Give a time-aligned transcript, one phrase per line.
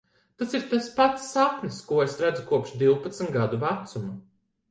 [0.41, 4.17] Tas ir tas pats sapnis, ko es redzu kopš divpadsmit gadu vecuma.